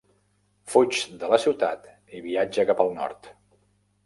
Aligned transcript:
Fuig 0.71 1.01
de 1.23 1.29
la 1.33 1.39
ciutat 1.43 1.85
i 2.17 2.23
viatja 2.25 2.67
cap 2.71 2.83
al 2.87 2.91
nord. 2.97 3.31